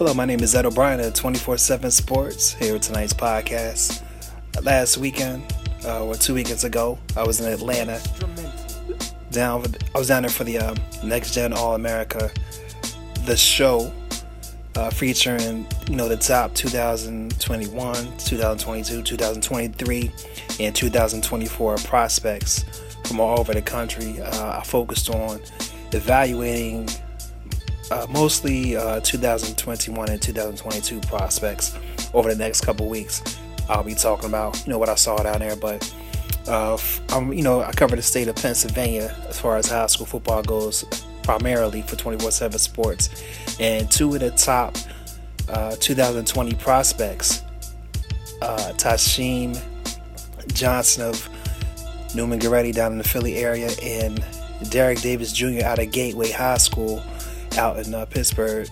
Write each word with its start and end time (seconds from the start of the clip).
Hello, 0.00 0.14
my 0.14 0.24
name 0.24 0.40
is 0.40 0.54
Ed 0.54 0.64
O'Brien 0.64 0.98
at 0.98 1.14
24 1.14 1.58
7 1.58 1.90
Sports 1.90 2.54
here 2.54 2.72
with 2.72 2.80
tonight's 2.80 3.12
podcast. 3.12 4.00
Last 4.62 4.96
weekend, 4.96 5.44
uh, 5.84 6.02
or 6.02 6.14
two 6.14 6.32
weekends 6.32 6.64
ago, 6.64 6.98
I 7.18 7.22
was 7.22 7.38
in 7.38 7.52
Atlanta. 7.52 8.00
Down, 9.30 9.62
I 9.94 9.98
was 9.98 10.08
down 10.08 10.22
there 10.22 10.30
for 10.30 10.44
the 10.44 10.56
uh, 10.56 10.74
Next 11.04 11.34
Gen 11.34 11.52
All 11.52 11.74
America, 11.74 12.30
the 13.26 13.36
show 13.36 13.92
uh, 14.74 14.88
featuring 14.88 15.66
you 15.86 15.96
know 15.96 16.08
the 16.08 16.16
top 16.16 16.54
2021, 16.54 17.94
2022, 18.16 19.02
2023, 19.02 20.12
and 20.60 20.74
2024 20.74 21.76
prospects 21.76 22.64
from 23.04 23.20
all 23.20 23.38
over 23.38 23.52
the 23.52 23.60
country. 23.60 24.18
Uh, 24.18 24.60
I 24.60 24.64
focused 24.64 25.10
on 25.10 25.42
evaluating 25.92 26.88
uh, 27.90 28.06
mostly 28.08 28.76
uh, 28.76 29.00
2021 29.00 30.08
and 30.08 30.22
2022 30.22 31.00
prospects 31.00 31.76
over 32.14 32.32
the 32.32 32.38
next 32.38 32.62
couple 32.62 32.88
weeks. 32.88 33.22
I'll 33.68 33.84
be 33.84 33.94
talking 33.94 34.28
about 34.28 34.64
you 34.66 34.72
know 34.72 34.78
what 34.78 34.88
I 34.88 34.94
saw 34.94 35.22
down 35.22 35.40
there, 35.40 35.56
but 35.56 35.94
uh, 36.48 36.78
I'm 37.10 37.32
you 37.32 37.42
know 37.42 37.62
I 37.62 37.72
cover 37.72 37.96
the 37.96 38.02
state 38.02 38.28
of 38.28 38.36
Pennsylvania 38.36 39.16
as 39.28 39.38
far 39.38 39.56
as 39.56 39.68
high 39.68 39.86
school 39.86 40.06
football 40.06 40.42
goes, 40.42 40.84
primarily 41.22 41.82
for 41.82 41.96
24/7 41.96 42.58
Sports, 42.58 43.22
and 43.60 43.90
two 43.90 44.14
of 44.14 44.20
the 44.20 44.30
top 44.32 44.76
uh, 45.48 45.76
2020 45.76 46.54
prospects, 46.54 47.42
uh, 48.42 48.72
Tysheem 48.76 49.60
Johnson 50.52 51.04
of 51.08 51.28
Neumann 52.14 52.40
Goretti 52.40 52.74
down 52.74 52.92
in 52.92 52.98
the 52.98 53.04
Philly 53.04 53.36
area, 53.36 53.70
and 53.82 54.24
Derrick 54.68 55.00
Davis 55.00 55.32
Jr. 55.32 55.64
out 55.64 55.78
of 55.78 55.90
Gateway 55.90 56.30
High 56.30 56.58
School 56.58 57.02
out 57.58 57.78
in 57.78 57.94
uh, 57.94 58.06
Pittsburgh, 58.06 58.68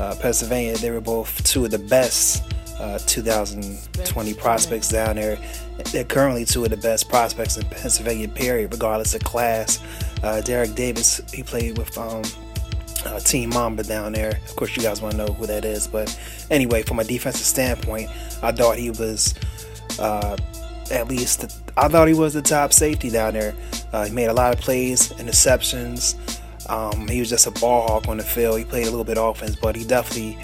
uh, 0.00 0.14
Pennsylvania. 0.20 0.76
They 0.76 0.90
were 0.90 1.00
both 1.00 1.42
two 1.44 1.64
of 1.64 1.70
the 1.70 1.78
best 1.78 2.44
uh, 2.78 2.98
2020 2.98 4.34
prospects 4.34 4.88
down 4.88 5.16
there. 5.16 5.38
They're 5.92 6.04
currently 6.04 6.44
two 6.44 6.64
of 6.64 6.70
the 6.70 6.76
best 6.76 7.08
prospects 7.08 7.56
in 7.56 7.66
Pennsylvania, 7.68 8.28
period, 8.28 8.72
regardless 8.72 9.14
of 9.14 9.22
class. 9.24 9.82
Uh, 10.22 10.40
Derrick 10.40 10.74
Davis, 10.74 11.20
he 11.32 11.42
played 11.42 11.78
with 11.78 11.96
um, 11.96 12.22
uh, 13.04 13.20
Team 13.20 13.50
Mamba 13.50 13.82
down 13.84 14.12
there. 14.12 14.40
Of 14.44 14.56
course, 14.56 14.76
you 14.76 14.82
guys 14.82 15.00
want 15.00 15.12
to 15.12 15.18
know 15.18 15.32
who 15.32 15.46
that 15.46 15.64
is. 15.64 15.86
But 15.86 16.18
anyway, 16.50 16.82
from 16.82 16.98
a 16.98 17.04
defensive 17.04 17.46
standpoint, 17.46 18.10
I 18.42 18.52
thought 18.52 18.76
he 18.76 18.90
was 18.90 19.34
uh, 19.98 20.36
at 20.90 21.08
least, 21.08 21.60
I 21.76 21.88
thought 21.88 22.08
he 22.08 22.14
was 22.14 22.34
the 22.34 22.42
top 22.42 22.72
safety 22.72 23.10
down 23.10 23.34
there. 23.34 23.54
Uh, 23.92 24.06
he 24.06 24.12
made 24.12 24.26
a 24.26 24.32
lot 24.32 24.54
of 24.54 24.60
plays, 24.60 25.12
interceptions. 25.12 26.16
Um, 26.66 27.08
he 27.08 27.20
was 27.20 27.30
just 27.30 27.46
a 27.46 27.50
ball 27.50 27.86
hawk 27.86 28.08
on 28.08 28.16
the 28.16 28.22
field. 28.22 28.58
He 28.58 28.64
played 28.64 28.86
a 28.86 28.90
little 28.90 29.04
bit 29.04 29.18
offense, 29.18 29.56
but 29.56 29.76
he 29.76 29.84
definitely, 29.84 30.38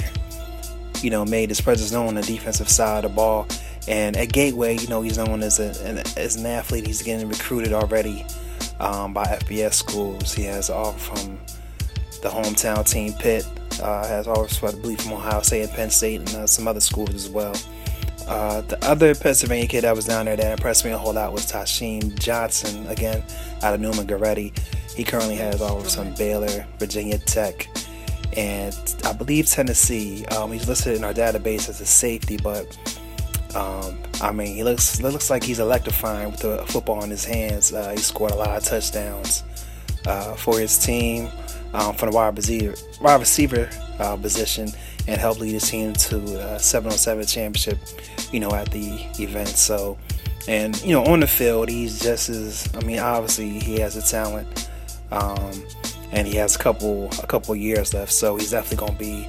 you 1.03 1.11
know, 1.11 1.25
made 1.25 1.51
his 1.51 1.61
presence 1.61 1.93
known 1.93 2.09
on 2.09 2.15
the 2.15 2.23
defensive 2.23 2.69
side 2.69 3.05
of 3.05 3.11
the 3.11 3.17
ball. 3.17 3.47
And 3.87 4.17
at 4.17 4.33
Gateway, 4.33 4.79
you 4.79 4.89
know, 4.89 5.03
he's 5.03 5.19
known 5.19 5.43
as, 5.43 5.61
a, 5.61 5.71
an, 5.87 5.99
as 6.17 6.37
an 6.37 6.47
athlete. 6.47 6.87
He's 6.87 7.03
getting 7.03 7.29
recruited 7.29 7.73
already 7.73 8.25
um, 8.81 9.13
by 9.13 9.25
FBS 9.25 9.75
schools. 9.75 10.33
He 10.33 10.45
has 10.45 10.71
all 10.71 10.93
from 10.93 11.39
the 12.23 12.29
hometown 12.29 12.89
team 12.89 13.13
Pitt. 13.15 13.47
Uh, 13.83 14.07
has 14.07 14.29
offers, 14.29 14.63
I 14.63 14.81
believe, 14.81 15.01
from 15.01 15.15
Ohio 15.15 15.43
State 15.43 15.63
and 15.63 15.73
Penn 15.73 15.91
State 15.91 16.21
and 16.21 16.29
uh, 16.37 16.47
some 16.47 16.69
other 16.69 16.81
schools 16.81 17.13
as 17.13 17.29
well. 17.29 17.55
Uh, 18.27 18.63
the 18.63 18.83
other 18.85 19.15
Pennsylvania 19.15 19.67
kid 19.67 19.83
that 19.83 19.95
was 19.95 20.07
down 20.07 20.25
there 20.25 20.37
that 20.37 20.53
impressed 20.53 20.85
me 20.85 20.91
a 20.91 20.99
whole 20.99 21.13
lot 21.13 21.33
was 21.33 21.51
Tysheem 21.51 22.19
Johnson, 22.19 22.87
again, 22.87 23.23
out 23.63 23.75
of 23.75 23.81
Neumann 23.81 24.07
Goretti. 24.07 24.57
He 24.95 25.05
currently 25.05 25.37
has 25.37 25.61
offers 25.61 25.95
from 25.95 26.15
Baylor, 26.15 26.67
Virginia 26.79 27.19
Tech, 27.19 27.69
and 28.37 28.75
I 29.05 29.13
believe 29.13 29.47
Tennessee. 29.47 30.25
Um, 30.27 30.53
he's 30.53 30.69
listed 30.69 30.97
in 30.97 31.05
our 31.05 31.13
database 31.13 31.69
as 31.69 31.81
a 31.81 31.87
safety, 31.87 32.39
but 32.43 32.79
um, 33.55 33.99
I 34.23 34.33
mean, 34.33 34.57
he 34.57 34.65
looks 34.65 35.01
looks 35.03 35.31
like 35.31 35.43
he's 35.43 35.59
electrifying 35.59 36.31
with 36.31 36.41
the 36.41 36.65
football 36.67 37.05
in 37.05 37.11
his 37.11 37.25
hands. 37.25 37.73
Uh, 37.73 37.91
he 37.91 37.99
scored 37.99 38.33
a 38.33 38.37
lot 38.37 38.57
of 38.57 38.65
touchdowns 38.65 39.45
uh, 40.07 40.35
for 40.35 40.59
his 40.59 40.79
team 40.79 41.29
um, 41.75 41.95
from 41.95 42.11
the 42.11 42.17
wide 42.17 42.37
receiver, 42.37 42.75
wide 43.01 43.21
receiver 43.21 43.69
uh, 43.99 44.17
position 44.17 44.71
and 45.07 45.21
help 45.21 45.39
lead 45.39 45.53
his 45.53 45.69
team 45.69 45.93
to 45.93 46.17
a 46.55 46.59
707 46.59 47.27
championship, 47.27 47.79
you 48.33 48.41
know, 48.41 48.53
at 48.55 48.71
the 48.71 49.07
event. 49.19 49.49
So, 49.49 49.99
and 50.49 50.81
you 50.83 50.93
know, 50.93 51.05
on 51.05 51.21
the 51.21 51.27
field, 51.27 51.69
he's 51.69 52.01
just 52.01 52.29
as 52.29 52.69
I 52.75 52.81
mean, 52.85 52.99
obviously 52.99 53.59
he 53.59 53.79
has 53.81 53.95
the 53.95 54.03
talent, 54.03 54.69
um, 55.11 55.63
and 56.13 56.27
he 56.27 56.35
has 56.37 56.57
a 56.57 56.59
couple 56.59 57.11
a 57.23 57.27
couple 57.27 57.55
years 57.57 57.95
left. 57.95 58.13
So 58.13 58.37
he's 58.37 58.51
definitely 58.51 58.87
going 58.87 58.93
to 58.93 58.99
be. 58.99 59.29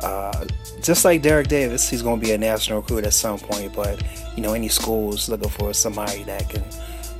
Uh, 0.00 0.44
just 0.82 1.06
like 1.06 1.22
Derrick 1.22 1.48
Davis, 1.48 1.88
he's 1.88 2.02
going 2.02 2.20
to 2.20 2.26
be 2.26 2.32
a 2.32 2.38
national 2.38 2.82
recruit 2.82 3.06
at 3.06 3.14
some 3.14 3.38
point. 3.38 3.74
But 3.74 4.02
you 4.36 4.42
know, 4.42 4.52
any 4.52 4.68
schools 4.68 5.28
looking 5.28 5.48
for 5.48 5.72
somebody 5.72 6.22
that 6.24 6.50
can 6.50 6.62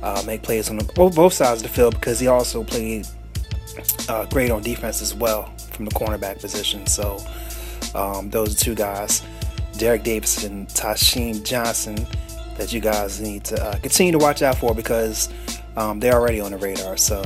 uh, 0.03 0.21
make 0.27 0.43
plays 0.43 0.69
on 0.69 0.77
the, 0.77 0.83
both 0.93 1.33
sides 1.33 1.63
of 1.63 1.69
the 1.69 1.73
field 1.73 1.95
because 1.95 2.19
he 2.19 2.27
also 2.27 2.63
played 2.63 3.07
uh, 4.09 4.25
great 4.27 4.51
on 4.51 4.61
defense 4.61 5.01
as 5.01 5.15
well 5.15 5.51
from 5.77 5.85
the 5.85 5.91
cornerback 5.91 6.41
position. 6.41 6.85
So 6.87 7.23
um, 7.95 8.29
those 8.29 8.55
two 8.55 8.75
guys, 8.75 9.23
Derrick 9.77 10.03
Davis 10.03 10.43
and 10.43 10.67
Tysheem 10.67 11.45
Johnson, 11.45 11.95
that 12.57 12.73
you 12.73 12.81
guys 12.81 13.21
need 13.21 13.43
to 13.45 13.63
uh, 13.63 13.79
continue 13.79 14.11
to 14.11 14.17
watch 14.17 14.41
out 14.41 14.57
for 14.57 14.73
because 14.73 15.29
um, 15.77 15.99
they're 15.99 16.15
already 16.15 16.41
on 16.41 16.51
the 16.51 16.57
radar. 16.57 16.97
So, 16.97 17.21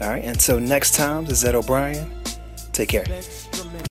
all 0.00 0.08
right, 0.08 0.24
until 0.24 0.58
next 0.58 0.94
time, 0.94 1.26
this 1.26 1.38
is 1.38 1.44
Ed 1.44 1.54
O'Brien. 1.54 2.10
Take 2.72 2.88
care. 2.88 3.04